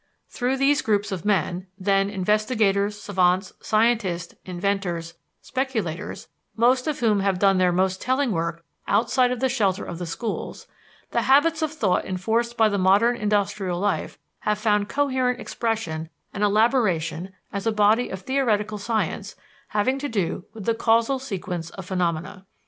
Through 0.29 0.57
these 0.57 0.81
groups 0.81 1.11
of 1.11 1.25
men, 1.25 1.67
then 1.77 2.09
investigators, 2.09 2.99
savants, 2.99 3.53
scientists, 3.61 4.33
inventors, 4.45 5.13
speculators 5.43 6.27
most 6.55 6.87
of 6.87 7.01
whom 7.01 7.19
have 7.19 7.37
done 7.37 7.59
their 7.59 7.71
most 7.71 8.01
telling 8.01 8.31
work 8.31 8.65
outside 8.87 9.27
the 9.39 9.47
shelter 9.47 9.85
of 9.85 9.99
the 9.99 10.07
schools, 10.07 10.65
the 11.11 11.21
habits 11.21 11.61
of 11.61 11.71
thought 11.71 12.03
enforced 12.03 12.57
by 12.57 12.67
the 12.67 12.79
modern 12.79 13.15
industrial 13.15 13.79
life 13.79 14.17
have 14.39 14.57
found 14.57 14.89
coherent 14.89 15.39
expression 15.39 16.09
and 16.33 16.43
elaboration 16.43 17.33
as 17.53 17.67
a 17.67 17.71
body 17.71 18.09
of 18.09 18.21
theoretical 18.21 18.79
science 18.79 19.35
having 19.67 19.99
to 19.99 20.09
do 20.09 20.45
with 20.51 20.65
the 20.65 20.73
causal 20.73 21.19
sequence 21.19 21.69
of 21.69 21.85
phenomena. 21.85 22.43